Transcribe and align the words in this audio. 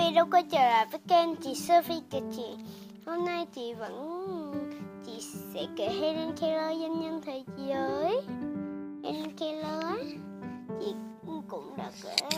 Kobe 0.00 0.12
đâu 0.12 0.26
có 0.30 0.42
trở 0.52 0.58
lại 0.58 0.86
với 0.90 1.00
kênh 1.08 1.36
chị 1.36 1.54
Sophie 1.54 2.00
của 2.12 2.20
chị. 2.36 2.64
Hôm 3.06 3.24
nay 3.24 3.46
chị 3.54 3.74
vẫn, 3.74 4.52
chị 5.06 5.12
sẽ 5.54 5.60
kể 5.76 5.88
Helen 5.88 6.32
Keller 6.40 6.80
danh 6.80 7.00
nhân 7.00 7.20
thế 7.26 7.42
giới. 7.68 8.20
Helen 9.04 9.36
Keller 9.36 10.00
chị 10.80 10.94
cũng 11.48 11.76
đã 11.76 11.90
kể. 12.02 12.28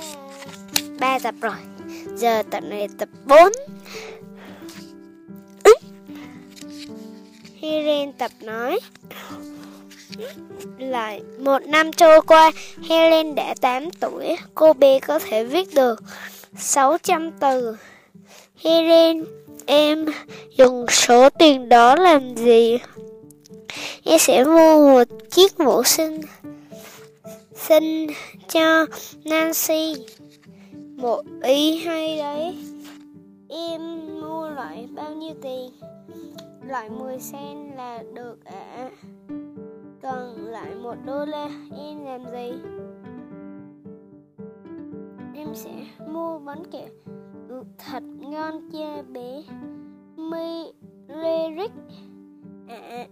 Ba 1.01 1.19
tập 1.19 1.35
rồi, 1.41 1.57
giờ 2.17 2.43
tập 2.51 2.64
này 2.64 2.89
tập 2.98 3.09
4 3.27 3.53
Helen 7.61 8.13
tập 8.13 8.31
nói, 8.41 8.81
lại 10.79 11.23
một 11.39 11.63
năm 11.67 11.93
trôi 11.93 12.21
qua, 12.27 12.51
Helen 12.89 13.35
đã 13.35 13.55
8 13.61 13.91
tuổi, 14.01 14.37
cô 14.55 14.73
bé 14.73 15.01
có 15.01 15.19
thể 15.19 15.44
viết 15.44 15.75
được 15.75 16.03
600 16.57 17.31
từ. 17.41 17.77
Helen, 18.65 19.25
em 19.67 20.07
dùng 20.59 20.87
số 20.89 21.29
tiền 21.31 21.69
đó 21.69 21.97
làm 21.97 22.37
gì? 22.37 22.79
Em 24.05 24.19
sẽ 24.19 24.45
mua 24.45 24.95
một 24.95 25.09
chiếc 25.31 25.61
mũ 25.61 25.83
sinh 25.83 26.21
xin 27.69 28.07
cho 28.49 28.87
Nancy. 29.25 29.95
Một 30.97 31.23
ý 31.43 31.79
hay 31.79 32.19
đấy. 32.19 32.56
Em 33.48 33.81
mua 34.20 34.48
loại 34.48 34.89
bao 34.95 35.14
nhiêu 35.14 35.34
tiền? 35.42 35.70
Loại 36.69 36.91
10 36.91 37.19
sen 37.19 37.70
là 37.77 38.03
được 38.14 38.45
ạ. 38.45 38.64
À. 38.77 38.91
còn 40.03 40.47
lại 40.47 40.75
một 40.75 40.95
đô 41.06 41.25
la, 41.25 41.48
em 41.78 42.05
làm 42.05 42.25
gì? 42.33 42.53
Em 45.34 45.55
sẽ 45.55 45.86
mua 46.09 46.39
bánh 46.39 46.62
kẹo 46.70 46.89
thật 47.78 48.02
ngon 48.02 48.70
cho 48.72 49.02
bé 49.12 49.42
mi 50.16 50.72
lyric 51.08 51.72
à, 52.69 52.77
à. 52.91 53.06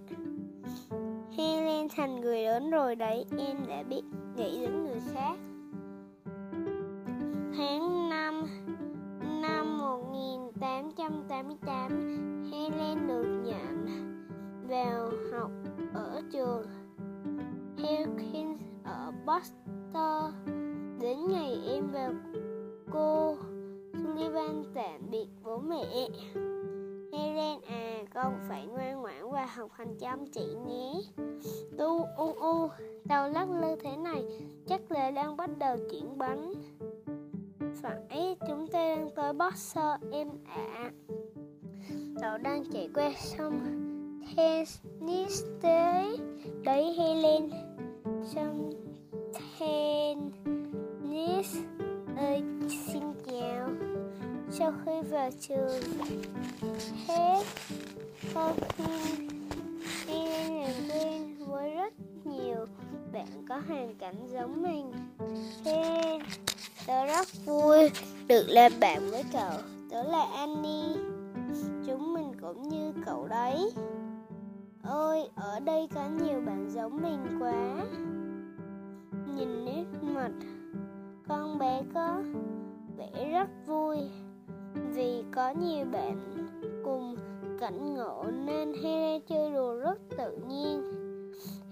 Helen 1.37 1.89
thành 1.97 2.21
người 2.21 2.43
lớn 2.43 2.71
rồi 2.71 2.97
đấy, 2.97 3.25
em 3.39 3.57
đã 3.69 3.83
biết 3.83 4.03
nghĩ 4.37 4.61
đến 4.61 4.85
người 4.85 5.01
khác. 5.15 5.37
Tháng 7.57 8.09
5 8.09 8.45
năm 9.43 9.79
1888 9.79 12.51
Helen 12.53 13.07
được 13.09 13.43
nhận 13.45 13.87
vào 14.69 15.11
học 15.33 15.51
ở 15.95 16.23
trường 16.33 16.67
Hawkins 17.77 18.57
ở 18.85 19.13
Boston 19.27 20.60
đến 21.01 21.19
ngày 21.29 21.59
em 21.67 21.91
và 21.93 22.13
cô 22.93 23.37
Sullivan 23.93 24.65
tạm 24.75 25.11
biệt 25.11 25.27
bố 25.45 25.59
mẹ. 25.59 26.09
Helen 27.13 27.61
à 27.67 28.03
con 28.15 28.35
phải 28.49 28.67
ngoan 28.67 29.01
ngoãn 29.01 29.31
và 29.33 29.47
học 29.47 29.71
hành 29.73 29.99
chăm 29.99 30.27
chỉ 30.27 30.55
nhé. 30.67 30.93
Tu, 31.79 32.05
u 32.17 32.33
u 32.33 32.69
Tàu 33.09 33.29
lắc 33.29 33.51
lư 33.51 33.77
thế 33.77 33.97
này, 33.97 34.25
Chắc 34.67 34.91
là 34.91 35.11
đang 35.11 35.37
bắt 35.37 35.51
đầu 35.59 35.77
chuyển 35.91 36.19
bánh. 36.19 36.53
Phải, 37.83 38.37
chúng 38.49 38.67
ta 38.67 38.95
đang 38.97 39.11
tới 39.17 39.33
Boxer 39.33 40.01
em 40.13 40.29
ạ. 40.45 40.67
À. 40.75 40.91
Tàu 42.21 42.39
đang 42.39 42.65
chạy 42.73 42.89
qua 42.95 43.13
sông 43.17 43.61
Tennis 44.37 45.45
tới 45.63 46.17
Đấy, 46.65 46.95
Helen. 46.99 47.51
Sông 48.25 48.71
Tennis 49.59 50.60
ơi, 52.17 52.43
xin 52.87 53.03
chào. 53.27 53.69
Sau 54.51 54.73
khi 54.85 54.93
vào 55.11 55.31
trường, 55.41 55.83
hết 57.09 57.45
sau 58.35 58.55
khi 58.77 58.85
đi 60.07 60.27
làm 60.27 60.71
quen 60.89 61.37
với 61.39 61.71
rất 61.75 61.95
nhiều 62.25 62.67
bạn 63.13 63.27
có 63.49 63.61
hoàn 63.69 63.95
cảnh 63.95 64.29
giống 64.33 64.63
mình. 64.63 64.93
Thế 65.65 66.19
tớ 66.87 67.07
rất 67.07 67.29
vui 67.47 67.91
được 68.29 68.45
làm 68.49 68.73
bạn 68.81 69.11
với 69.11 69.25
cậu. 69.33 69.59
Tớ 69.91 70.03
là 70.03 70.23
Annie. 70.23 70.97
Chúng 71.87 72.15
mình 72.15 72.33
cũng 72.41 72.69
như 72.69 72.93
cậu 73.07 73.29
đấy. 73.29 73.73
Ôi, 74.89 75.29
ở 75.35 75.61
đây 75.61 75.89
có 75.95 76.09
nhiều 76.09 76.41
bạn 76.47 76.71
giống 76.75 77.03
mình 77.03 77.39
quá. 77.41 77.85
Nhìn 79.37 79.65
nét 79.65 79.85
mặt 80.03 80.31
con 81.31 81.59
bé 81.59 81.83
có 81.95 82.23
vẻ 82.97 83.31
rất 83.33 83.49
vui 83.67 83.97
vì 84.95 85.25
có 85.35 85.51
nhiều 85.51 85.87
bạn 85.93 86.17
cùng 86.85 87.17
cảnh 87.61 87.95
ngộ 87.95 88.25
nên 88.47 88.75
Helen 88.83 89.23
chơi 89.27 89.51
đùa 89.51 89.75
rất 89.75 89.99
tự 90.19 90.37
nhiên. 90.49 90.83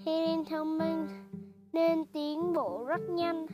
Helen 0.07 0.45
thông 0.45 0.79
minh 0.79 1.07
nên 1.73 2.05
tiến 2.13 2.53
bộ 2.53 2.85
rất 2.85 3.01
nhanh, 3.11 3.47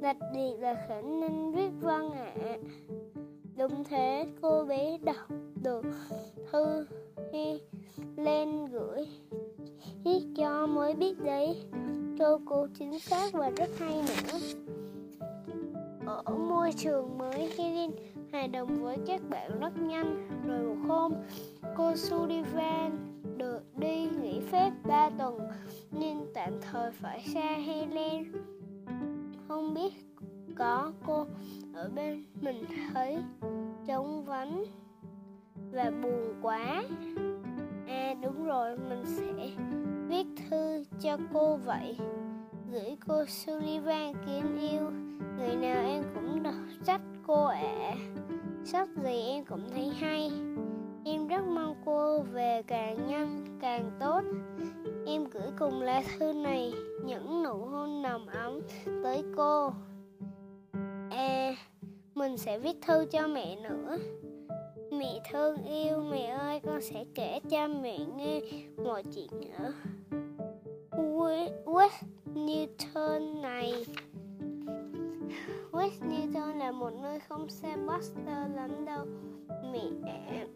đặc 0.00 0.16
biệt 0.34 0.56
là 0.60 0.74
khả 0.88 1.00
năng 1.00 1.52
viết 1.52 1.70
văn 1.80 2.10
ạ. 2.12 2.34
À. 2.44 2.56
Đúng 3.56 3.84
thế, 3.84 4.26
cô 4.42 4.64
bé 4.64 4.98
đọc 4.98 5.28
được 5.62 5.84
thư 6.52 6.86
hay 7.32 7.60
lên 8.16 8.66
gửi 8.66 9.06
viết 10.04 10.22
cho 10.36 10.66
mới 10.66 10.94
biết 10.94 11.24
đấy. 11.24 11.56
Câu 12.18 12.40
cô 12.44 12.66
chính 12.78 12.98
xác 13.00 13.32
và 13.32 13.50
rất 13.50 13.70
hay 13.78 13.94
nữa. 13.94 14.63
Ở 16.24 16.34
môi 16.34 16.72
trường 16.72 17.18
mới, 17.18 17.50
Helen 17.58 17.90
hòa 18.32 18.46
đồng 18.46 18.82
với 18.82 18.98
các 19.06 19.20
bạn 19.30 19.60
rất 19.60 19.76
nhanh. 19.76 20.28
Rồi 20.46 20.62
một 20.62 20.88
hôm, 20.88 21.12
cô 21.76 21.96
Sullivan 21.96 22.98
được 23.36 23.62
đi 23.76 24.08
nghỉ 24.22 24.40
phép 24.40 24.70
3 24.84 25.10
tuần 25.18 25.38
nên 25.90 26.18
tạm 26.34 26.52
thời 26.70 26.92
phải 26.92 27.20
xa 27.34 27.56
Helen. 27.66 28.32
Không 29.48 29.74
biết 29.74 29.92
có 30.54 30.92
cô 31.06 31.26
ở 31.74 31.90
bên 31.94 32.24
mình 32.40 32.64
thấy 32.94 33.18
trống 33.86 34.24
vắng 34.24 34.64
và 35.72 35.90
buồn 36.02 36.34
quá. 36.42 36.84
À 37.86 38.14
đúng 38.22 38.44
rồi, 38.44 38.78
mình 38.88 39.04
sẽ 39.06 39.50
viết 40.08 40.26
thư 40.50 40.84
cho 41.00 41.16
cô 41.32 41.56
vậy. 41.56 41.98
Gửi 42.72 42.96
cô 43.06 43.24
Sullivan 43.26 44.14
kính 44.26 44.58
yêu, 44.70 44.90
ngày 45.38 45.56
nào 45.56 45.84
em 45.86 46.04
cũng 46.14 46.42
đọc 46.42 46.54
sách 46.82 47.00
cô 47.26 47.44
ạ. 47.44 47.60
À. 47.60 47.96
Sách 48.64 48.88
gì 49.04 49.22
em 49.26 49.44
cũng 49.44 49.68
thấy 49.70 49.88
hay. 49.88 50.30
Em 51.04 51.28
rất 51.28 51.44
mong 51.46 51.74
cô 51.84 52.20
về 52.20 52.62
càng 52.66 53.06
nhanh 53.06 53.58
càng 53.60 53.90
tốt. 54.00 54.20
Em 55.06 55.24
gửi 55.24 55.48
cùng 55.58 55.82
lá 55.82 56.02
thư 56.18 56.32
này 56.32 56.72
những 57.04 57.42
nụ 57.42 57.54
hôn 57.54 58.02
nồng 58.02 58.26
ấm 58.26 58.60
tới 59.04 59.22
cô. 59.36 59.70
À, 61.10 61.54
mình 62.14 62.36
sẽ 62.36 62.58
viết 62.58 62.76
thư 62.86 63.06
cho 63.10 63.26
mẹ 63.26 63.56
nữa. 63.56 63.98
Mẹ 64.92 65.20
thương 65.30 65.64
yêu, 65.64 66.00
mẹ 66.10 66.26
ơi, 66.26 66.60
con 66.66 66.80
sẽ 66.80 67.04
kể 67.14 67.40
cho 67.50 67.68
mẹ 67.68 67.98
nghe 68.16 68.40
mọi 68.84 69.02
chuyện 69.14 69.30
nữa. 69.40 69.72
như 72.34 72.66
Newton 72.66 73.40
này 73.40 73.86
West 75.74 76.02
Newton 76.08 76.58
là 76.58 76.72
một 76.72 76.90
nơi 77.02 77.20
không 77.20 77.48
xa 77.48 77.76
Boston 77.76 78.52
lắm 78.52 78.84
đâu. 78.84 79.06
Mẹ 79.72 80.12
ạ 80.30 80.46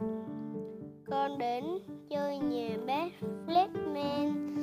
Con 1.10 1.38
đến 1.38 1.64
chơi 2.10 2.38
nhà 2.38 2.76
bác 2.86 3.12
Fletman 3.46 4.60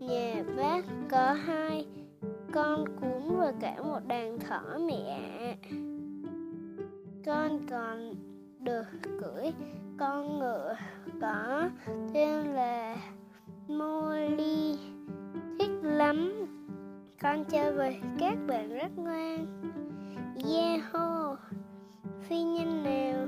Nhà 0.00 0.44
bác 0.56 0.84
có 1.10 1.32
hai 1.32 1.86
con 2.52 2.84
cún 3.00 3.36
và 3.38 3.52
cả 3.60 3.82
một 3.82 4.00
đàn 4.06 4.40
thỏ, 4.40 4.78
mẹ. 4.86 5.56
Con 7.26 7.60
còn 7.70 8.14
được 8.58 8.84
cưỡi 9.02 9.52
con 9.98 10.38
ngựa 10.38 10.76
có 11.20 11.68
tên 12.14 12.44
là 12.44 12.96
Molly. 13.68 14.78
Thích 15.58 15.72
lắm. 15.82 16.46
Con 17.22 17.44
chơi 17.44 17.72
với 17.72 18.00
các 18.18 18.38
bạn 18.46 18.68
rất 18.68 18.98
ngoan. 18.98 19.46
Yeho 20.44 21.36
Phi 22.20 22.42
nhân 22.42 22.82
nào 22.84 23.26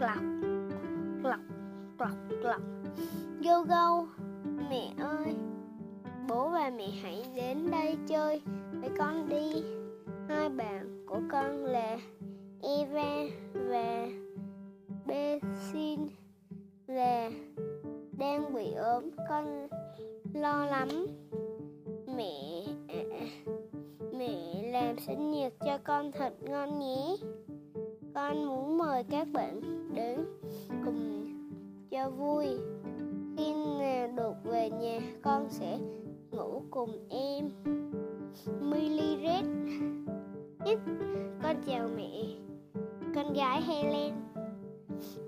lọc 0.00 0.24
lọc 1.22 1.40
lọc 1.98 2.16
lọc 2.42 2.60
Go 3.44 3.62
go 3.62 4.06
Mẹ 4.70 4.92
ơi. 4.98 5.34
Bố 6.28 6.48
và 6.48 6.70
mẹ 6.76 6.88
hãy 7.02 7.24
đến 7.36 7.70
đây 7.70 7.96
chơi 8.06 8.42
với 8.80 8.90
con 8.98 9.28
đi. 9.28 9.62
Hai 10.28 10.48
bạn 10.48 11.04
của 11.06 11.20
con 11.32 11.64
là 11.64 11.98
Eva 12.62 13.24
và 13.52 14.06
Bessin 15.06 16.08
là 16.86 17.30
đang 18.18 18.54
bị 18.54 18.72
ốm. 18.72 19.10
Con 19.28 19.68
lo 20.34 20.66
lắm. 20.66 20.88
Mẹ 22.16 22.64
à, 22.88 22.98
à 23.20 23.53
mẹ 24.18 24.62
làm 24.72 24.98
sinh 24.98 25.30
nhật 25.30 25.52
cho 25.64 25.78
con 25.84 26.12
thật 26.12 26.34
ngon 26.40 26.78
nhé. 26.78 27.16
Con 28.14 28.44
muốn 28.44 28.78
mời 28.78 29.04
các 29.10 29.28
bạn 29.32 29.60
đến 29.94 30.24
cùng 30.84 31.26
cho 31.90 32.10
vui. 32.10 32.46
Khi 33.36 33.52
nào 33.52 34.08
được 34.16 34.34
về 34.44 34.70
nhà, 34.70 35.00
con 35.22 35.48
sẽ 35.50 35.78
ngủ 36.30 36.62
cùng 36.70 37.08
em. 37.08 37.50
Milly 38.60 39.16
Red. 39.22 39.44
Con 41.42 41.56
chào 41.66 41.88
mẹ. 41.96 42.24
Con 43.14 43.32
gái 43.32 43.62
Helen. 43.62 44.14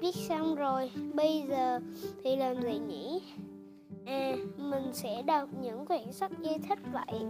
Viết 0.00 0.15
xong 0.15 0.55
rồi, 0.55 0.91
bây 1.15 1.43
giờ 1.49 1.81
thì 2.25 2.37
làm 2.37 2.62
gì 2.62 2.79
nhỉ? 2.79 3.23
À 4.06 4.37
mình 4.56 4.93
sẽ 4.93 5.23
đọc 5.23 5.49
những 5.62 5.87
quyển 5.87 6.12
sách 6.12 6.33
yêu 6.43 6.59
thích 6.69 6.79
vậy 6.93 7.21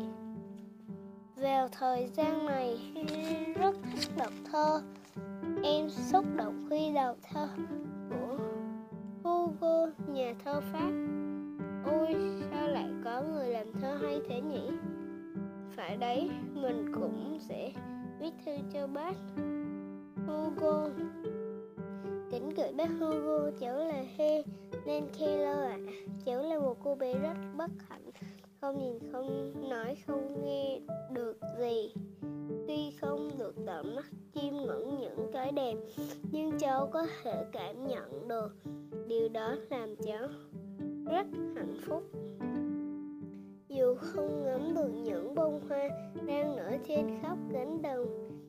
vào 1.36 1.68
thời 1.72 2.08
gian 2.14 2.46
này 2.46 2.78
rất 3.54 3.76
thích 3.92 4.10
đọc 4.18 4.32
thơ. 4.52 4.82
Em 5.62 5.90
xúc 5.90 6.24
động 6.36 6.66
khi 6.70 6.92
đọc 6.94 7.16
thơ 7.22 7.48
của 8.10 8.38
Hugo 9.22 9.86
nhà 10.08 10.34
thơ 10.44 10.60
Pháp. 10.72 10.90
Ôi, 11.84 12.14
sao 12.50 12.68
lại 12.68 12.88
có 13.04 13.22
người 13.22 13.48
làm 13.48 13.72
thơ 13.72 13.98
hay 14.02 14.20
thế 14.28 14.40
nhỉ? 14.40 14.70
Phải 15.76 15.96
đấy, 15.96 16.30
mình 16.54 16.92
cũng 16.94 17.38
sẽ 17.40 17.72
viết 18.20 18.32
thư 18.44 18.52
cho 18.72 18.86
bác 18.86 19.14
Hugo 20.26 20.88
kính 22.30 22.54
gửi 22.56 22.72
bác 22.72 22.88
Hugo 23.00 23.50
cháu 23.60 23.78
là 23.78 24.02
He 24.16 24.42
nên 24.86 25.04
Keller 25.18 25.58
ạ. 25.58 25.78
À. 25.86 25.92
cháu 26.24 26.42
là 26.42 26.58
một 26.58 26.76
cô 26.84 26.94
bé 26.94 27.14
rất 27.14 27.34
bất 27.56 27.70
hạnh 27.88 28.10
không 28.61 28.79
nhìn, 28.79 29.12
không 29.12 29.53
nói, 29.69 29.97
không 30.06 30.44
nghe 30.44 30.81
được 31.12 31.38
gì. 31.58 31.93
Tuy 32.69 32.91
không 33.00 33.31
được 33.38 33.55
tận 33.67 33.94
mắt 33.94 34.06
chiêm 34.35 34.55
ngưỡng 34.55 34.99
những 35.00 35.31
cái 35.32 35.53
đẹp, 35.53 35.75
nhưng 36.32 36.58
cháu 36.58 36.88
có 36.93 37.06
thể 37.23 37.44
cảm 37.53 37.87
nhận 37.87 38.29
được. 38.29 38.56
Điều 39.08 39.29
đó 39.29 39.55
làm 39.70 39.97
cháu 39.97 40.29
rất 41.05 41.26
hạnh 41.56 41.76
phúc. 41.87 42.03
Dù 43.69 43.94
không 44.00 44.44
ngắm 44.44 44.75
được 44.75 44.88
những 44.88 45.35
bông 45.35 45.61
hoa 45.69 45.88
đang 46.26 46.56
nở 46.56 46.76
trên 46.88 47.19
khắp 47.23 47.37
cánh 47.53 47.82
đồng, 47.82 48.06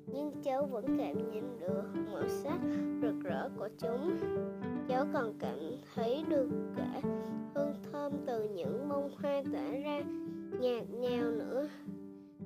nhưng 0.07 0.31
cháu 0.43 0.65
vẫn 0.65 0.85
cảm 0.85 1.31
nhận 1.31 1.59
được 1.59 1.83
màu 2.11 2.27
sắc 2.27 2.59
rực 3.01 3.15
rỡ 3.23 3.49
của 3.57 3.69
chúng. 3.77 4.17
Cháu 4.87 5.05
còn 5.13 5.33
cảm 5.39 5.59
thấy 5.95 6.23
được 6.29 6.49
cả 6.77 7.01
hương 7.55 7.73
thơm 7.91 8.11
từ 8.25 8.43
những 8.43 8.89
bông 8.89 9.09
hoa 9.21 9.43
tỏa 9.53 9.76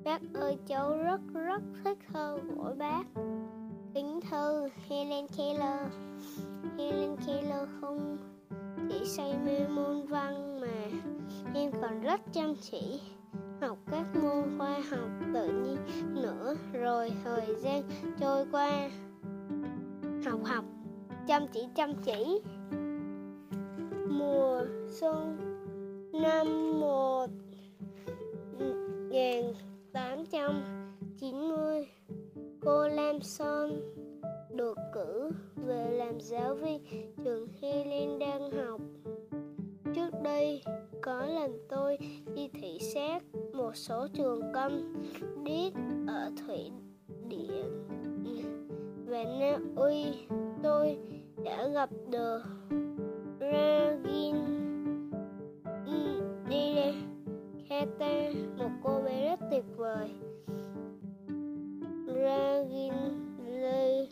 bác 0.04 0.20
ơi, 0.34 0.58
cháu 0.66 0.96
rất 0.96 1.20
rất 1.34 1.62
thích 1.84 1.98
thơ 2.12 2.38
của 2.56 2.74
bác. 2.78 3.04
Kính 3.94 4.20
thư 4.30 4.68
Helen 4.88 5.26
Keller. 5.36 5.80
Helen 6.78 7.16
Keller 7.26 7.68
không 7.80 8.16
chỉ 8.88 9.04
say 9.04 9.34
mê 9.44 9.68
môn 9.68 10.06
văn 10.06 10.60
mà 10.60 10.98
em 11.54 11.72
còn 11.82 12.00
rất 12.00 12.20
chăm 12.32 12.54
chỉ 12.54 13.00
học 13.60 13.78
các 13.90 14.06
môn 14.22 14.58
khoa 14.58 14.78
học 14.90 15.10
tự 15.34 15.48
nhiên 15.48 15.76
nữa. 16.14 16.56
Rồi 16.72 17.12
thời 17.24 17.56
gian 17.60 17.82
trôi 18.20 18.46
qua, 18.52 18.90
học 20.24 20.40
học, 20.44 20.64
chăm 21.26 21.46
chỉ 21.52 21.60
chăm 21.74 21.94
chỉ. 22.04 22.40
Mùa 24.08 24.62
xuân 24.88 25.36
năm 26.12 26.80
một 26.80 27.26
nghìn 29.10 29.44
tám 29.92 30.24
trăm 30.26 30.62
chín 31.18 31.48
mươi 31.48 31.86
cô 32.60 32.88
Lam 32.88 33.20
Son 33.20 33.70
được 34.50 34.78
cử 34.94 35.30
về 35.56 35.90
làm 35.90 36.20
giáo 36.20 36.54
viên 36.54 36.84
trường 37.24 37.48
Helen 37.62 38.18
đang 38.18 38.50
học. 38.50 38.80
Trước 39.94 40.10
đây, 40.24 40.62
có 41.02 41.26
lần 41.26 41.58
tôi 41.68 41.98
đi 42.34 42.48
thị 42.48 42.78
xác 42.94 43.18
một 43.52 43.76
số 43.76 44.06
trường 44.14 44.40
công 44.54 45.02
điếc 45.44 45.72
ở 46.06 46.30
Thụy 46.46 46.70
Điển 47.28 47.64
và 49.06 49.24
Na 49.24 49.58
Uy. 49.76 50.04
Tôi 50.62 50.98
đã 51.44 51.68
gặp 51.68 51.90
được 52.10 52.42
Ragin 53.40 54.61
Hete, 57.72 58.32
một 58.58 58.70
cô 58.82 59.00
bé 59.04 59.28
rất 59.28 59.46
tuyệt 59.50 59.64
vời. 59.76 60.10
Ragin 62.06 62.92
Lê 63.46 64.06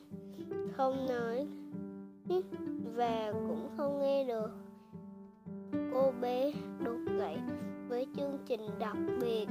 không 0.76 1.06
nói 1.08 1.46
và 2.96 3.32
cũng 3.32 3.68
không 3.76 4.00
nghe 4.00 4.24
được. 4.24 4.50
Cô 5.94 6.12
bé 6.20 6.52
đột 6.84 6.98
dậy 7.18 7.36
với 7.88 8.06
chương 8.16 8.38
trình 8.46 8.60
đặc 8.78 8.96
biệt. 9.20 9.46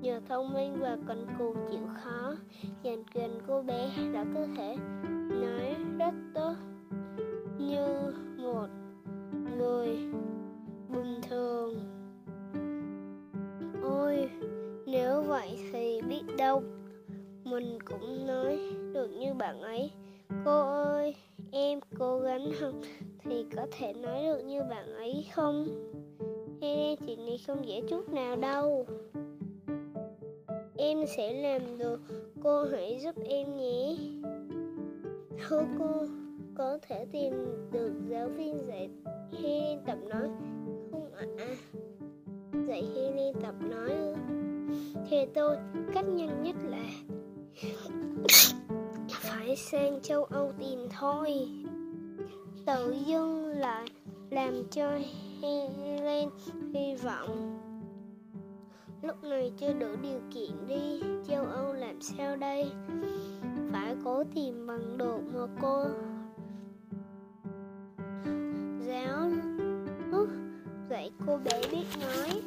Nhờ 0.00 0.20
thông 0.28 0.54
minh 0.54 0.76
và 0.80 0.98
cần 1.08 1.26
cù 1.38 1.54
chịu 1.70 1.86
khó 1.94 2.34
dành 2.82 3.04
quyền 3.14 3.30
cô 3.46 3.62
bé 3.62 3.90
đã 4.12 4.24
có 4.34 4.46
thể 4.56 4.76
nói 5.40 5.76
rất 5.98 6.14
tốt 6.34 6.54
như 7.58 8.12
một 8.38 8.66
người 9.58 9.88
bình 10.88 11.20
thường 11.28 11.95
ôi, 13.88 14.28
nếu 14.86 15.22
vậy 15.22 15.58
thì 15.72 16.00
biết 16.08 16.22
đâu. 16.38 16.62
Mình 17.44 17.78
cũng 17.84 18.26
nói 18.26 18.58
được 18.92 19.08
như 19.08 19.34
bạn 19.34 19.60
ấy. 19.60 19.90
Cô 20.44 20.60
ơi, 20.82 21.14
em 21.50 21.80
cố 21.98 22.18
gắng 22.18 22.50
học 22.60 22.74
thì 23.24 23.44
có 23.56 23.66
thể 23.78 23.92
nói 23.92 24.22
được 24.24 24.38
như 24.38 24.60
bạn 24.70 24.94
ấy 24.94 25.26
không? 25.34 25.66
Hay 26.60 26.96
chuyện 27.06 27.26
này 27.26 27.40
không 27.46 27.68
dễ 27.68 27.82
chút 27.88 28.08
nào 28.12 28.36
đâu. 28.36 28.86
Em 30.76 31.06
sẽ 31.06 31.32
làm 31.32 31.78
được. 31.78 32.00
Cô 32.42 32.64
hãy 32.64 32.98
giúp 33.02 33.14
em 33.24 33.56
nhé. 33.56 33.96
Thưa 35.48 35.62
cô, 35.78 36.06
có 36.54 36.78
thể 36.88 37.06
tìm 37.12 37.32
được 37.72 37.92
giáo 38.08 38.28
viên 38.28 38.58
dạy 38.68 38.88
hay 39.42 39.78
tập 39.86 39.98
nói. 40.08 40.28
Không 40.90 41.12
ạ. 41.14 41.26
à? 41.38 41.56
Dạy 42.66 42.84
hay 42.94 43.32
tập 43.42 43.54
nói 43.60 43.90
Theo 45.10 45.26
thì 45.26 45.26
tôi 45.34 45.56
cách 45.94 46.04
nhanh 46.08 46.42
nhất 46.42 46.56
là 46.64 46.84
phải 49.10 49.56
sang 49.56 50.00
châu 50.02 50.24
Âu 50.24 50.52
tìm 50.58 50.78
thôi. 50.90 51.48
Tự 52.66 52.94
dưng 53.06 53.46
lại 53.46 53.86
làm 54.30 54.62
cho 54.70 54.98
Helen 55.42 56.28
hy 56.74 56.94
vọng. 57.02 57.58
Lúc 59.02 59.24
này 59.24 59.52
chưa 59.58 59.72
đủ 59.72 59.86
điều 60.02 60.20
kiện 60.34 60.66
đi 60.68 61.00
châu 61.28 61.44
Âu 61.44 61.72
làm 61.72 62.00
sao 62.00 62.36
đây? 62.36 62.70
Phải 63.72 63.96
cố 64.04 64.24
tìm 64.34 64.66
bằng 64.66 64.98
được 64.98 65.20
một 65.32 65.48
cô 65.62 65.84
vậy 71.06 71.12
cô 71.26 71.38
bé 71.44 71.60
biết 71.72 71.86
nói. 72.00 72.42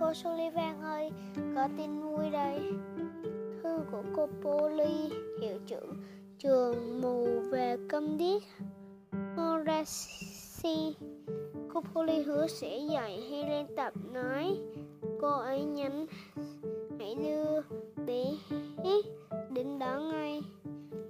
Cô 0.00 0.14
Sullivan 0.14 0.82
ơi, 0.82 1.10
có 1.54 1.68
tin 1.76 2.00
vui 2.00 2.30
đây. 2.30 2.60
Thư 3.62 3.78
của 3.92 4.02
cô 4.16 4.28
Polly, 4.42 5.10
hiệu 5.40 5.58
trưởng 5.66 5.96
trường 6.38 7.00
mù 7.00 7.40
về 7.50 7.76
câm 7.88 8.18
điếc. 8.18 8.42
Horace, 9.36 10.92
cô 11.74 11.80
Polly 11.94 12.22
hứa 12.22 12.46
sẽ 12.46 12.78
dạy 12.78 13.20
Helen 13.30 13.66
tập 13.76 13.92
nói. 14.12 14.56
Cô 15.20 15.28
ấy 15.28 15.64
nhắn, 15.64 16.06
hãy 16.98 17.14
đưa 17.14 17.60
bé 18.06 18.24
đến 19.50 19.78
đó 19.78 20.00
ngay. 20.12 20.42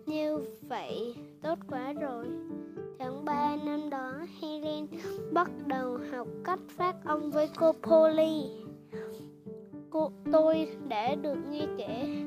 Như 0.07 0.39
vậy, 0.69 1.15
tốt 1.43 1.59
quá 1.69 1.93
rồi 1.93 2.27
tháng 3.01 3.25
3 3.25 3.57
năm 3.65 3.91
đó, 3.91 4.13
Helen 4.41 4.87
bắt 5.33 5.51
đầu 5.67 5.99
học 6.13 6.29
cách 6.45 6.59
phát 6.69 6.95
âm 7.05 7.31
với 7.31 7.49
cô 7.57 7.73
Polly. 7.73 8.51
Cô, 9.91 10.11
tôi 10.33 10.69
đã 10.89 11.15
được 11.15 11.39
nghe 11.51 11.67
kể 11.79 12.25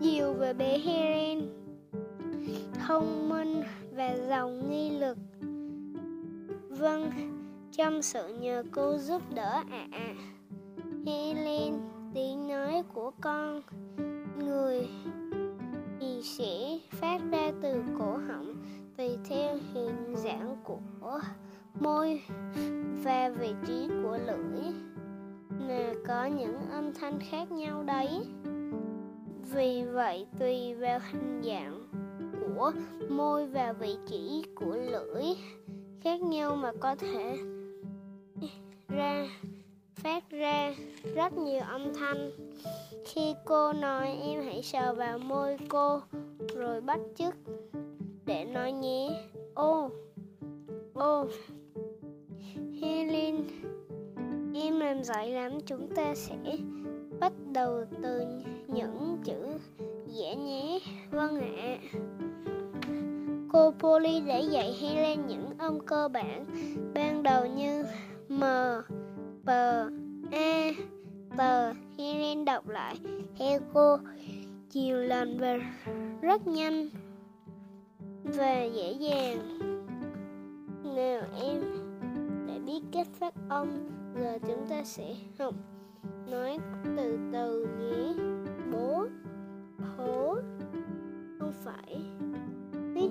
nhiều 0.00 0.32
về 0.32 0.52
bé 0.52 0.78
Helen. 0.78 1.40
Thông 2.86 3.28
minh 3.28 3.62
và 3.96 4.16
giàu 4.28 4.50
nghi 4.50 4.90
lực. 4.90 5.18
Vâng 6.68 7.10
trong 7.72 8.02
sự 8.02 8.38
nhờ 8.40 8.62
cô 8.72 8.98
giúp 8.98 9.22
đỡ 9.34 9.62
ạ. 9.70 9.88
À. 9.92 10.14
Helen, 11.06 11.80
tiếng 12.14 12.48
nói 12.48 12.82
của 12.94 13.10
con 13.20 13.62
người 14.38 14.88
thì 16.00 16.22
sẽ 16.22 16.78
phát 16.90 17.20
ra 17.30 17.52
từ 17.62 17.82
cổ 17.98 18.16
họng 18.28 18.54
tùy 18.98 19.18
theo 19.24 19.56
hình 19.74 20.16
dạng 20.16 20.56
của 20.64 20.78
môi 21.80 22.22
và 23.04 23.28
vị 23.28 23.54
trí 23.66 23.88
của 24.02 24.18
lưỡi 24.26 24.62
mà 25.50 25.92
có 26.06 26.24
những 26.26 26.56
âm 26.70 26.94
thanh 26.94 27.18
khác 27.30 27.52
nhau 27.52 27.82
đấy. 27.82 28.08
Vì 29.52 29.84
vậy, 29.92 30.26
tùy 30.38 30.74
vào 30.74 31.00
hình 31.10 31.42
dạng 31.44 31.88
của 32.40 32.72
môi 33.08 33.46
và 33.46 33.72
vị 33.72 33.96
trí 34.06 34.44
của 34.54 34.76
lưỡi 34.76 35.24
khác 36.00 36.20
nhau 36.20 36.56
mà 36.56 36.72
có 36.80 36.96
thể 36.96 37.38
ra, 38.88 39.28
phát 39.94 40.30
ra 40.30 40.74
rất 41.14 41.32
nhiều 41.32 41.60
âm 41.60 41.94
thanh. 41.94 42.30
Khi 43.06 43.34
cô 43.44 43.72
nói, 43.72 44.18
em 44.22 44.42
hãy 44.42 44.62
sờ 44.62 44.94
vào 44.94 45.18
môi 45.18 45.56
cô 45.68 46.00
rồi 46.54 46.80
bắt 46.80 46.98
chước 47.18 47.34
để 48.28 48.44
nói 48.44 48.72
nhé. 48.72 49.08
Ô 49.54 49.90
ô 50.94 51.26
Helen 52.80 53.44
em 54.54 54.80
làm 54.80 55.02
giỏi 55.02 55.28
lắm, 55.28 55.52
chúng 55.66 55.88
ta 55.96 56.14
sẽ 56.14 56.36
bắt 57.20 57.32
đầu 57.52 57.84
từ 58.02 58.22
những 58.66 59.18
chữ 59.24 59.46
dễ 60.06 60.34
nhé. 60.34 60.78
Vâng 61.10 61.40
ạ. 61.40 61.78
Cô 63.52 63.70
Polly 63.78 64.20
đã 64.20 64.38
dạy 64.38 64.72
Helen 64.80 65.26
những 65.26 65.46
âm 65.58 65.80
cơ 65.86 66.08
bản 66.08 66.44
ban 66.94 67.22
đầu 67.22 67.46
như 67.46 67.84
m, 68.28 68.42
p 69.44 69.48
a 69.48 70.82
t. 71.36 71.40
Helen 71.98 72.44
đọc 72.44 72.68
lại. 72.68 72.96
Theo 73.38 73.60
cô 73.74 73.96
nhiều 74.72 74.96
lần 74.96 75.38
và 75.38 75.58
rất 76.22 76.46
nhanh 76.46 76.88
và 78.24 78.62
dễ 78.64 78.92
dàng. 78.92 79.58
Nào 80.96 81.22
em, 81.42 81.62
để 82.46 82.58
biết 82.66 82.80
cách 82.92 83.06
phát 83.20 83.34
âm, 83.48 83.68
giờ 84.20 84.38
chúng 84.46 84.66
ta 84.70 84.84
sẽ 84.84 85.14
học. 85.38 85.54
Nói 86.30 86.58
từ 86.96 87.18
từ 87.32 87.66
nhé. 87.78 88.14
Bố 88.72 89.06
hố 89.96 90.36
không 91.38 91.52
phải. 91.64 92.02
Ý 92.94 93.10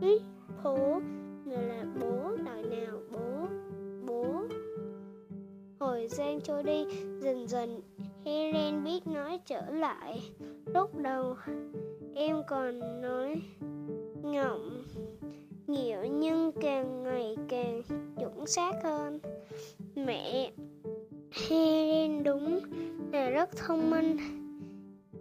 ý 0.00 0.20
phố 0.62 1.00
người 1.44 1.62
là 1.62 1.84
bố 2.00 2.36
đợi 2.44 2.62
nào 2.62 2.98
bố? 3.12 3.46
Bố. 4.06 4.42
Hồi 5.80 6.08
gian 6.10 6.40
trôi 6.40 6.62
đi, 6.62 6.84
dần 7.20 7.48
dần 7.48 7.80
Helen 8.24 8.84
biết 8.84 9.06
nói 9.06 9.40
trở 9.46 9.70
lại. 9.70 10.20
Lúc 10.66 10.98
đầu 10.98 11.36
em 12.14 12.42
còn 12.46 13.02
nói 13.02 13.42
ngọng 14.22 14.84
nhiều 15.66 16.04
nhưng 16.04 16.52
càng 16.60 17.02
ngày 17.02 17.36
càng 17.48 17.82
chuẩn 18.18 18.46
xác 18.46 18.72
hơn. 18.84 19.18
Mẹ 19.94 20.52
Helen 21.48 22.24
đúng 22.24 22.60
là 23.12 23.30
rất 23.30 23.56
thông 23.56 23.90
minh. 23.90 24.16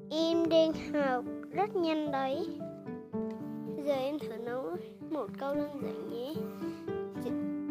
Em 0.10 0.50
đang 0.50 0.72
học 0.94 1.26
rất 1.52 1.76
nhanh 1.76 2.12
đấy. 2.12 2.48
Giờ 3.86 3.94
em 3.94 4.20
thử 4.20 4.38
nói 4.38 4.78
một 5.10 5.28
câu 5.40 5.56
đơn 5.56 5.82
giản 5.84 6.10
nhé. 6.10 6.34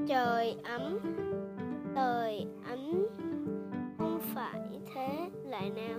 Trời 0.08 0.56
ấm 0.64 0.98
trời 1.94 2.46
ấm. 2.70 3.06
Không 3.98 4.20
phải 4.34 4.80
thế, 4.94 5.30
lại 5.44 5.70
nào. 5.70 5.98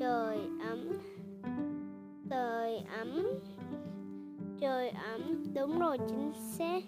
Trời 0.00 0.38
ấm 0.68 0.92
trời 2.32 2.82
ấm. 2.98 3.22
Trời 4.60 4.90
ấm, 4.90 5.44
đúng 5.54 5.78
rồi, 5.78 5.98
chính 6.08 6.32
xác. 6.34 6.82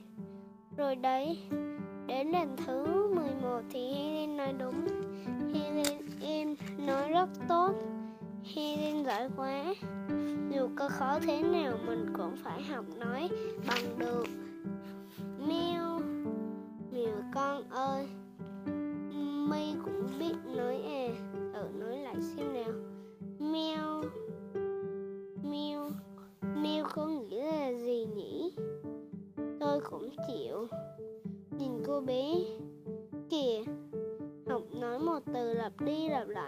Rồi 0.77 0.97
đấy, 0.97 1.39
đến 2.07 2.31
lần 2.31 2.57
thứ 2.67 3.09
11 3.15 3.61
thì 3.71 3.93
Helen 3.93 4.37
nói 4.37 4.53
đúng. 4.59 4.87
Helen, 5.55 6.03
em 6.23 6.55
nói 6.79 7.09
rất 7.09 7.29
tốt. 7.49 7.73
Helen 8.55 9.05
giỏi 9.05 9.29
quá. 9.37 9.75
Dù 10.51 10.69
có 10.77 10.89
khó 10.89 11.19
thế 11.27 11.43
nào, 11.43 11.79
mình 11.87 12.07
cũng 12.17 12.37
phải 12.37 12.63
học 12.63 12.85
nói 12.99 13.29
bằng 13.69 13.99
được. 13.99 14.27
Mèo 15.49 15.74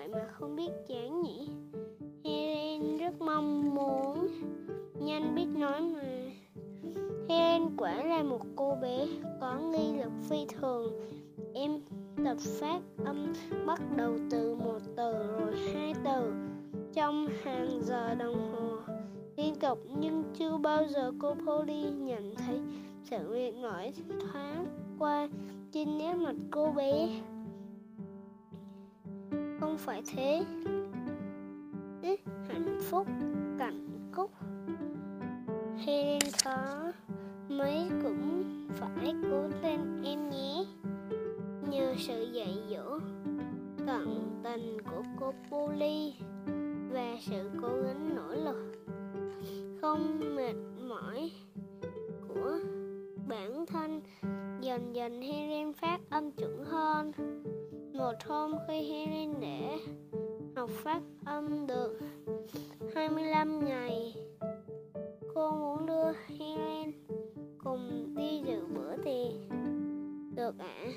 vậy 0.06 0.22
mà 0.22 0.32
không 0.32 0.56
biết 0.56 0.70
chán 0.88 1.22
nhỉ? 1.22 1.48
Helen 2.24 2.96
rất 2.98 3.20
mong 3.20 3.74
muốn. 3.74 4.28
Nhanh 5.00 5.34
biết 5.34 5.46
nói 5.46 5.80
mà. 5.80 6.02
Helen 7.28 7.76
quả 7.76 8.02
là 8.04 8.22
một 8.22 8.40
cô 8.56 8.76
bé 8.82 9.06
có 9.40 9.58
nghi 9.58 9.98
lực 9.98 10.12
phi 10.28 10.46
thường. 10.46 10.92
Em 11.54 11.80
tập 12.24 12.36
phát 12.60 12.80
âm 13.04 13.32
bắt 13.66 13.80
đầu 13.96 14.18
từ 14.30 14.54
một 14.54 14.78
từ 14.96 15.12
rồi 15.12 15.56
hai 15.74 15.94
từ. 16.04 16.32
Trong 16.94 17.28
hàng 17.42 17.80
giờ 17.82 18.14
đồng 18.14 18.52
hồ 18.52 18.92
liên 19.36 19.54
tục 19.54 19.78
nhưng 20.00 20.24
chưa 20.38 20.56
bao 20.56 20.86
giờ 20.86 21.12
cô 21.18 21.34
Polly 21.34 21.90
nhận 21.90 22.34
thấy 22.34 22.60
sự 23.04 23.28
mệt 23.30 23.52
mỏi 23.62 23.92
thoáng 24.20 24.66
qua 24.98 25.28
trên 25.72 25.98
nét 25.98 26.14
mặt 26.14 26.36
cô 26.50 26.72
bé 26.72 27.08
không 29.76 29.86
phải 29.86 30.02
thế. 30.06 30.44
Hạnh 32.48 32.78
phúc 32.90 33.06
cảnh 33.58 34.10
cúc 34.14 34.30
Helen 35.78 36.20
khó, 36.44 36.92
mấy 37.48 37.88
cũng 38.02 38.42
phải 38.76 39.14
cố 39.30 39.48
lên 39.62 40.02
em 40.04 40.30
nhé. 40.30 40.64
Nhờ 41.70 41.94
sự 41.98 42.32
dạy 42.32 42.58
dỗ 42.70 42.98
tận 43.86 44.40
tình 44.44 44.78
của 44.90 45.02
cô 45.20 45.32
Polly 45.50 46.14
và 46.90 47.16
sự 47.20 47.50
cố 47.62 47.68
gắng 47.68 48.16
nỗ 48.16 48.34
lực 48.34 48.72
không 49.80 50.20
mệt 50.36 50.56
mỏi 50.88 51.30
của 52.28 52.58
bản 53.28 53.66
thân, 53.66 54.00
dần 54.60 54.96
dần 54.96 55.22
Helen 55.22 55.72
phát 55.72 56.00
âm 56.10 56.30
chuẩn 56.30 56.64
hơn 56.64 57.12
một 57.96 58.14
hôm 58.26 58.54
khi 58.68 58.74
Helen 58.74 59.34
để 59.40 59.78
học 60.56 60.70
phát 60.70 61.00
âm 61.24 61.66
được 61.66 61.98
25 62.94 63.64
ngày, 63.64 64.14
cô 65.34 65.50
muốn 65.50 65.86
đưa 65.86 66.12
Helen 66.38 66.92
cùng 67.58 68.14
đi 68.16 68.42
dự 68.46 68.66
bữa 68.74 68.96
tiệc. 68.96 69.56
Được 70.34 70.58
ạ. 70.58 70.76
À? 70.84 70.92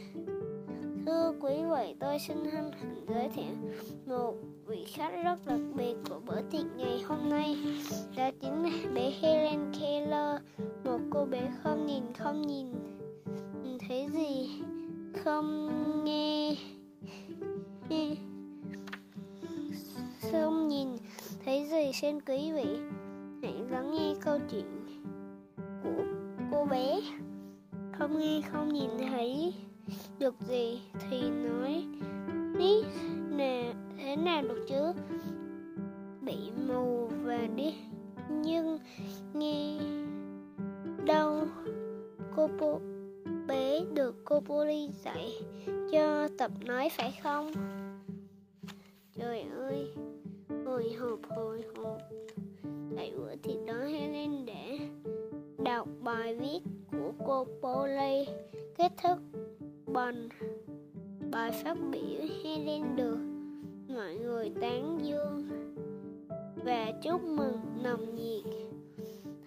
thưa 1.06 1.34
quý 1.41 1.53
vị, 1.72 1.96
tôi 2.00 2.20
xin 2.20 2.38
hân 2.38 2.72
hạnh 2.72 3.06
giới 3.08 3.29
thiệu 3.29 3.56
một 4.06 4.34
vị 4.68 4.86
khách 4.94 5.24
rất 5.24 5.38
đặc 5.46 5.60
biệt 5.75 5.96
của 6.10 6.20
bữa 6.25 6.41
tiệc 6.51 6.65
ngày 6.77 7.01
hôm 7.06 7.29
nay. 7.29 7.58
Đó 8.18 8.29
chính 8.41 8.63
là 8.63 8.91
bé 8.96 9.12
Helen 9.22 9.72
Keller, 9.79 10.41
một 10.84 11.00
cô 11.10 11.25
bé 11.25 11.51
không 11.63 11.86
nhìn 11.86 12.03
không 12.18 12.41
nhìn. 12.41 12.68
Thấy 13.88 14.08
gì? 14.13 14.50
Không 15.24 15.70
nghe 16.06 16.56
không 20.31 20.67
nhìn, 20.67 20.88
thấy 21.46 21.65
gì 21.72 21.91
xin 21.93 22.22
quý 22.22 22.51
vị 22.51 22.79
hãy 23.41 23.53
lắng 23.69 23.91
nghe 23.91 24.15
câu 24.22 24.39
chuyện 24.51 24.65
của 25.84 26.03
cô 26.51 26.65
bé. 26.65 27.01
Không 27.91 28.19
nghe, 28.19 28.41
không 28.51 28.74
nhìn 28.74 28.89
thấy. 29.10 29.53
Được 30.19 30.36
gì 30.48 30.81
thì 31.10 31.29
nói 31.29 31.86
đi 32.58 32.84
nè, 33.29 33.74
thế 33.98 34.15
nào 34.15 34.41
được 34.41 34.65
chứ? 34.67 34.93
Bị 36.22 36.38
mù 36.67 37.10
và 37.24 37.48
đi. 37.55 37.75
Nhưng 38.29 38.79
nghe 39.34 39.77
đâu 41.05 41.48
cô 42.36 42.50
bố 42.60 42.79
bé 43.48 43.79
được 43.93 44.15
cô 44.25 44.39
Polly 44.39 44.89
dạy 45.03 45.31
cho 45.91 46.27
tập 46.38 46.51
nói 46.65 46.89
phải 46.98 47.19
không? 47.24 47.51
Trời 49.30 49.46
ơi, 49.58 49.88
hồi 50.66 50.94
hộp 51.00 51.20
hồi 51.30 51.64
hộp. 51.76 51.98
Tại 52.96 53.12
bữa 53.18 53.36
thì 53.44 53.58
đó 53.68 53.74
Helen 53.74 54.46
để 54.46 54.80
đọc 55.64 55.88
bài 56.04 56.36
viết 56.36 56.60
của 56.92 57.12
cô 57.26 57.46
Polly. 57.62 58.26
Kết 58.78 58.92
thúc 59.04 59.18
bằng 59.86 60.30
bài 61.32 61.52
phát 61.64 61.78
biểu 61.92 62.22
Helen 62.44 62.96
được. 62.96 63.18
Mọi 63.96 64.16
người 64.16 64.52
tán 64.62 65.00
dương 65.04 65.50
và 66.66 66.92
chúc 67.04 67.24
mừng 67.24 67.60
nồng 67.84 68.16
nhiệt. 68.16 68.44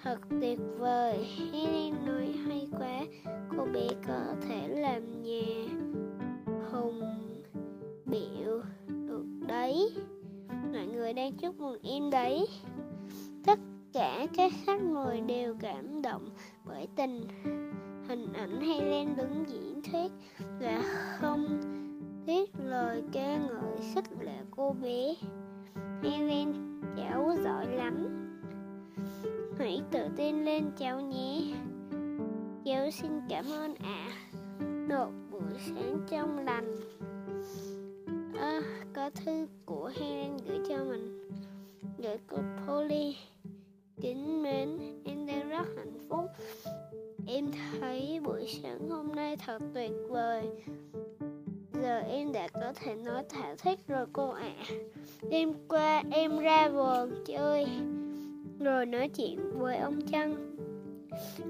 Thật 0.03 0.19
tuyệt 0.41 0.59
vời, 0.79 1.27
Helen 1.53 2.07
nói 2.07 2.27
hay 2.47 2.69
quá. 2.79 3.05
Cô 3.57 3.65
bé 3.73 3.89
có 4.09 4.35
thể 4.49 4.69
làm 4.69 5.23
nhà 5.23 5.67
hùng 6.71 7.01
biểu 8.07 8.61
đấy. 9.47 9.91
Mọi 10.73 10.87
người 10.87 11.13
đang 11.13 11.33
chúc 11.33 11.61
mừng 11.61 11.79
em 11.83 12.11
đấy. 12.11 12.47
Tất 13.47 13.59
cả 13.93 14.27
các 14.37 14.53
khách 14.65 14.83
mời 14.83 15.21
đều 15.21 15.57
cảm 15.61 16.03
động 16.03 16.29
bởi 16.65 16.89
tình 16.97 17.21
hình 18.09 18.33
ảnh 18.33 18.61
Helen 18.61 19.17
đứng 19.17 19.45
diễn 19.49 19.83
thuyết 19.83 20.13
và 20.61 20.83
không 21.21 21.61
tiếc 22.27 22.51
lời 22.59 23.03
ca 23.13 23.39
ngợi 23.39 23.95
khích 23.95 24.05
lệ 24.21 24.39
cô 24.51 24.77
bé. 24.83 25.15
Helen 26.03 26.53
cháu 26.97 27.37
giỏi 27.45 27.67
lắm. 27.67 28.09
Hãy 29.59 29.83
tự 29.91 30.09
tin 30.17 30.45
lên 30.45 30.71
cháu 30.79 31.01
nhé. 31.01 31.41
Cháu 32.65 32.91
xin 32.91 33.13
cảm 33.29 33.45
ơn 33.51 33.75
ạ. 33.75 34.09
À. 34.09 34.67
một 34.89 35.11
buổi 35.31 35.59
sáng 35.59 35.99
trong 36.11 36.39
lành 36.39 36.75
à, 38.43 38.61
có 38.93 39.11
thư 39.11 39.47
của 39.67 39.91
Helen 39.97 40.37
gửi 40.47 40.59
cho 40.69 40.85
mình. 40.85 41.29
Gửi 41.99 42.17
cô 42.27 42.37
Polly. 42.67 43.17
Kính 44.01 44.43
mến 44.43 44.79
em 45.05 45.27
đang 45.27 45.49
rất 45.49 45.67
hạnh 45.77 45.99
phúc. 46.09 46.25
Em 47.27 47.51
thấy 47.81 48.21
buổi 48.25 48.47
sáng 48.63 48.91
hôm 48.91 49.15
nay 49.15 49.37
thật 49.37 49.63
tuyệt 49.75 49.91
vời. 50.09 50.43
Giờ 51.83 51.99
em 51.99 52.33
đã 52.33 52.49
có 52.49 52.73
thể 52.75 52.95
nói 52.95 53.23
thả 53.29 53.55
thích 53.55 53.79
rồi 53.89 54.07
cô 54.13 54.29
ạ. 54.29 54.53
À. 54.59 54.75
đêm 55.31 55.53
qua 55.69 56.03
em 56.11 56.39
ra 56.39 56.69
vườn 56.69 57.25
chơi 57.27 57.67
rồi 58.61 58.87
nói 58.87 59.09
chuyện 59.09 59.39
với 59.59 59.77
ông 59.77 60.01
Trăng. 60.13 60.57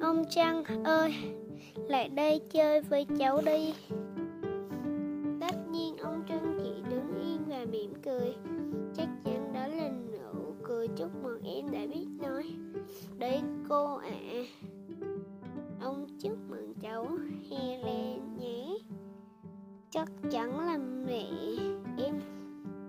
Ông 0.00 0.24
Trăng 0.30 0.64
ơi 0.84 1.14
lại 1.88 2.08
đây 2.08 2.40
chơi 2.50 2.80
với 2.80 3.06
cháu 3.18 3.40
đi. 3.46 3.74
Mỉm 7.92 8.02
cười. 8.02 8.34
Chắc 8.94 9.08
chắn 9.24 9.52
đó 9.54 9.66
là 9.66 9.88
nụ 9.88 10.54
cười 10.62 10.88
chúc 10.88 11.22
mừng 11.22 11.42
em 11.44 11.70
đã 11.70 11.78
biết 11.94 12.06
nói. 12.22 12.44
Đấy, 13.18 13.42
cô 13.68 13.96
ạ. 13.96 14.10
À. 14.10 14.42
ông 15.80 16.06
chúc 16.20 16.38
mừng 16.48 16.74
cháu 16.80 17.08
Helen 17.50 18.36
nhé. 18.38 18.78
Chắc 19.90 20.08
chắn 20.30 20.60
là 20.60 20.78
mẹ 21.06 21.26
em 22.04 22.20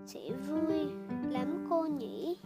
sẽ 0.05 0.29
vui 0.47 0.85
lắm 1.31 1.65
cô 1.69 1.85
nhỉ. 1.85 2.37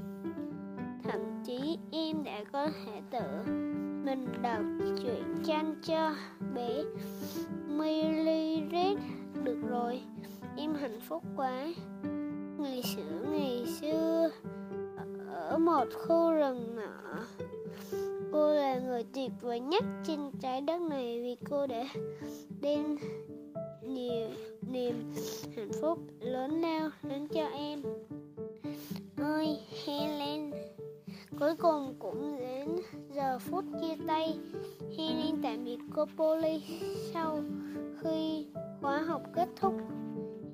Thậm 1.04 1.22
chí 1.46 1.78
em 1.92 2.24
đã 2.24 2.44
có 2.52 2.68
thể 2.68 3.02
tự 3.12 3.54
mình 4.06 4.28
đọc 4.42 4.64
truyện 5.04 5.36
tranh 5.46 5.76
cho 5.84 6.16
bé 6.56 6.84
Millie 7.68 8.68
Red 8.72 8.98
được 9.44 9.62
rồi. 9.70 10.02
Em 10.58 10.74
hạnh 10.74 11.00
phúc 11.00 11.24
quá. 11.36 11.67
Một 15.88 15.94
khu 16.08 16.32
rừng 16.32 16.76
nọ 16.76 17.20
cô 18.32 18.54
là 18.54 18.80
người 18.80 19.06
tuyệt 19.14 19.32
vời 19.42 19.60
nhất 19.60 19.84
trên 20.08 20.20
trái 20.42 20.62
đất 20.62 20.82
này 20.82 21.22
vì 21.22 21.38
cô 21.50 21.68
đã 21.68 21.84
đem 22.62 22.98
nhiều 23.82 24.28
niềm 24.62 25.14
hạnh 25.56 25.72
phúc 25.82 26.00
lớn 26.20 26.62
lao 26.62 26.90
đến 27.04 27.28
cho 27.28 27.46
em. 27.46 27.84
Ơi 29.18 29.60
Helen, 29.86 30.52
cuối 31.40 31.56
cùng 31.56 31.96
cũng 32.00 32.38
đến 32.40 32.76
giờ 33.14 33.40
phút 33.40 33.66
chia 33.82 33.96
tay. 34.08 34.40
Helen 34.98 35.42
tạm 35.44 35.64
biệt 35.66 35.80
cô 35.96 36.06
Polly 36.18 36.64
sau 37.14 37.44
khi 38.02 38.48
khóa 38.82 38.98
học 39.02 39.22
kết 39.36 39.50
thúc. 39.56 39.74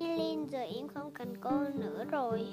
Helen, 0.00 0.46
giờ 0.46 0.60
em 0.60 0.88
không 0.88 1.10
cần 1.14 1.34
cô 1.40 1.50
nữa 1.74 2.04
rồi 2.10 2.46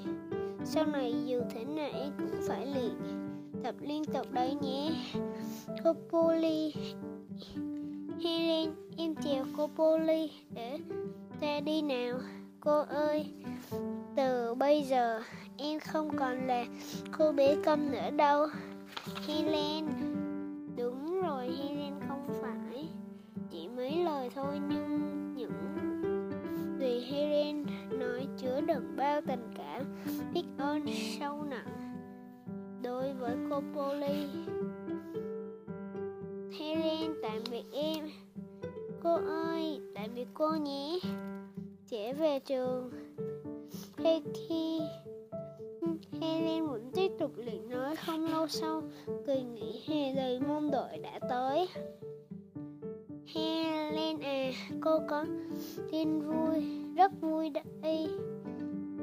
sau 0.64 0.86
này 0.86 1.14
dù 1.26 1.40
thế 1.50 1.64
nào 1.64 1.90
em 1.94 2.12
cũng 2.18 2.40
phải 2.48 2.66
luyện 2.66 2.94
tập 3.64 3.74
liên 3.80 4.04
tục 4.04 4.26
đấy 4.32 4.56
nhé. 4.60 4.90
Cô 5.84 5.92
Polly, 6.10 6.74
Helen, 8.24 8.70
em 8.96 9.14
chào 9.14 9.44
cô 9.56 9.66
Polly 9.66 10.30
để 10.50 10.78
ta 11.40 11.60
đi 11.60 11.82
nào. 11.82 12.18
Cô 12.60 12.80
ơi, 12.88 13.26
từ 14.16 14.54
bây 14.54 14.82
giờ 14.82 15.22
em 15.56 15.80
không 15.80 16.16
còn 16.18 16.46
là 16.46 16.64
cô 17.18 17.32
bé 17.32 17.56
câm 17.64 17.90
nữa 17.90 18.10
đâu. 18.16 18.46
Helen, 19.26 19.86
đúng 20.76 21.20
rồi, 21.22 21.46
Helen 21.46 21.94
không 22.08 22.28
phải. 22.42 22.88
Chỉ 23.50 23.68
mấy 23.68 24.04
lời 24.04 24.30
thôi 24.34 24.60
nhưng 24.68 25.01
bao 28.96 29.20
tình 29.26 29.50
cảm 29.56 29.84
biết 30.34 30.44
ơn 30.58 30.86
sâu 31.20 31.42
nặng 31.42 31.92
đối 32.82 33.12
với 33.12 33.36
cô 33.50 33.62
Polly. 33.74 34.26
Helen 36.58 37.12
tạm 37.22 37.42
biệt 37.50 37.64
em. 37.72 38.08
Cô 39.02 39.14
ơi, 39.26 39.80
tạm 39.94 40.14
biệt 40.14 40.28
cô 40.34 40.54
nhé. 40.54 40.98
Trẻ 41.88 42.12
về 42.12 42.38
trường. 42.38 42.90
Hay 43.96 44.22
khi 44.34 44.80
Helen 46.20 46.66
vẫn 46.66 46.90
tiếp 46.94 47.12
tục 47.18 47.32
luyện 47.36 47.70
nói 47.70 47.96
không 47.96 48.26
lâu 48.26 48.46
sau 48.48 48.82
Kỳ 49.26 49.42
nghỉ 49.42 49.82
hè 49.86 50.14
đầy 50.14 50.40
mong 50.40 50.70
đợi 50.70 50.98
đã 50.98 51.18
tới. 51.28 51.68
Helen 53.34 54.20
à, 54.20 54.50
cô 54.80 55.00
có 55.08 55.24
tin 55.90 56.20
vui, 56.20 56.64
rất 56.96 57.12
vui 57.20 57.50
đây 57.82 58.08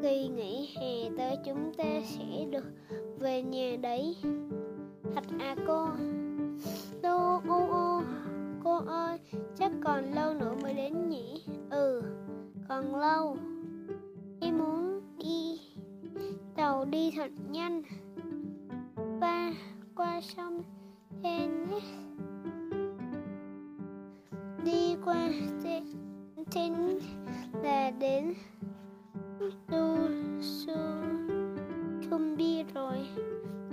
Kỳ 0.01 0.27
nghỉ 0.27 0.69
hè 0.75 1.09
tới 1.17 1.37
chúng 1.45 1.73
ta 1.77 2.01
sẽ 2.03 2.45
được 2.51 2.65
về 3.19 3.41
nhà 3.41 3.75
đấy. 3.81 4.15
Thật 5.15 5.23
à 5.39 5.55
cô. 5.67 5.87
Tô 7.01 7.41
ô 7.47 7.67
ô 7.71 8.01
Cô 8.63 8.77
ơi, 8.87 9.19
chắc 9.57 9.71
còn 9.83 10.13
lâu 10.13 10.33
nữa 10.33 10.55
mới 10.61 10.73
đến 10.73 11.09
nhỉ? 11.09 11.43
Ừ, 11.69 12.01
còn 12.69 12.95
lâu. 12.95 13.37
Em 14.41 14.57
muốn 14.57 15.01
đi 15.17 15.59
Tàu 16.55 16.85
đi 16.85 17.11
thật 17.15 17.31
nhanh. 17.49 17.83
Ba, 19.19 19.51
qua 19.95 20.21
sông 20.21 20.63
Tennis 21.23 21.83
Đi 24.63 24.95
qua 25.05 25.29
trên 26.51 26.73
là 27.63 27.91
đến 27.91 28.33
Tu 29.39 29.97
Su 30.41 30.73
không 32.09 32.37
đi 32.37 32.63
rồi. 32.73 32.97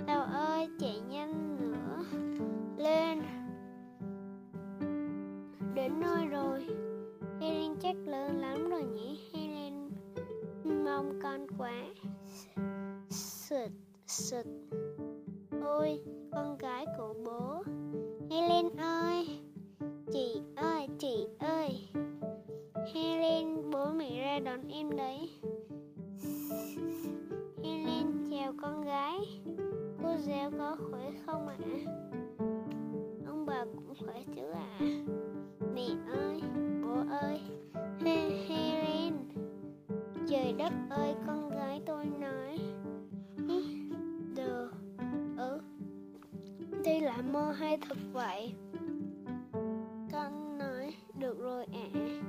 Tàu 0.07 0.23
ơi, 0.23 0.69
chạy 0.79 0.99
nhanh 1.09 1.57
nữa. 1.59 2.03
Lên. 2.77 3.19
Đến 5.75 5.99
nơi 5.99 6.25
rồi. 6.25 6.67
Helen 7.41 7.75
chắc 7.81 7.95
lớn 8.05 8.41
lắm 8.41 8.69
rồi 8.69 8.83
nhỉ? 8.83 9.19
Helen 9.33 9.89
mong 10.85 11.19
con 11.23 11.47
quá. 11.57 11.83
Sụt 13.09 13.71
sụt 14.07 14.45
Trời 40.29 40.53
đất 40.57 40.73
ơi, 40.89 41.15
con 41.27 41.49
gái 41.49 41.81
tôi 41.85 42.05
nói 42.05 42.59
Được, 44.35 44.71
ừ 45.37 45.59
Đây 46.85 47.01
là 47.01 47.17
mơ 47.21 47.51
hay 47.51 47.77
thật 47.77 47.97
vậy? 48.13 48.53
Con 50.11 50.57
nói, 50.57 50.93
được 51.19 51.39
rồi 51.39 51.65
ạ 51.73 51.87
à. 51.93 52.21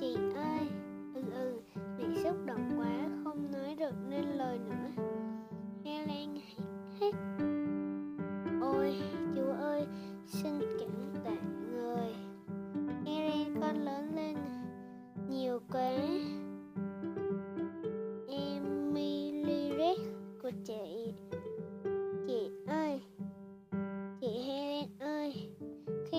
Chị 0.00 0.16
ơi, 0.34 0.68
ừ 1.14 1.22
ừ, 1.32 1.60
mẹ 1.98 2.22
xúc 2.24 2.36
động 2.46 2.70
quá, 2.78 3.08
không 3.24 3.52
nói 3.52 3.74
được 3.78 3.94
nên 4.10 4.24
lời 4.24 4.58
nữa 4.58 4.83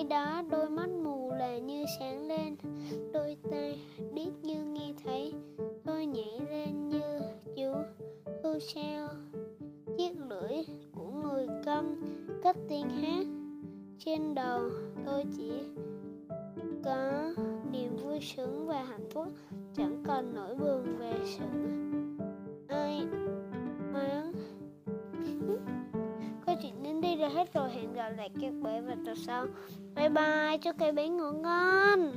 đó, 0.08 0.42
đôi 0.50 0.70
mắt 0.70 0.88
mù 1.04 1.30
là 1.30 1.58
như 1.58 1.84
sáng 1.98 2.28
lên. 2.28 2.56
Đôi 3.12 3.36
tay 3.50 3.80
điếc 4.14 4.44
như 4.44 4.64
nghe 4.64 4.92
thấy, 5.04 5.32
Tôi 5.84 6.06
nhảy 6.06 6.40
lên 6.50 6.88
như 6.88 7.20
chú 7.56 7.72
Hư 8.42 8.58
sao 8.58 9.08
chiếc 9.98 10.12
lưỡi 10.28 10.64
của 10.92 11.10
người 11.10 11.46
câm 11.64 12.02
cất 12.42 12.56
tiếng 12.68 12.90
hát. 12.90 13.26
Trên 13.98 14.34
đầu 14.34 14.60
tôi 15.06 15.24
chỉ 15.36 15.52
có 16.84 17.32
niềm 17.72 17.96
vui 17.96 18.20
sướng 18.20 18.66
và 18.66 18.84
hạnh 18.84 19.08
phúc, 19.10 19.26
chẳng 19.74 20.02
còn 20.06 20.34
nỗi 20.34 20.54
buồn 20.54 20.98
về 20.98 21.14
sự 21.24 21.44
ai 22.68 23.06
oán 23.94 24.32
chuyện 27.18 27.30
hết 27.30 27.54
rồi. 27.54 27.70
Hẹn 27.70 27.94
gặp 27.94 28.10
lại 28.16 28.30
các 28.40 28.52
bạn 28.62 28.86
vào 28.86 28.96
tuần 29.04 29.16
sau. 29.16 29.46
Bye 29.96 30.08
bye, 30.08 30.58
chúc 30.62 30.76
các 30.78 30.94
bé 30.94 31.08
ngủ 31.08 31.32
ngon. 31.32 32.12